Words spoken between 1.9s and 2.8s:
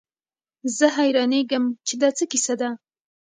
دا څه کيسه ده.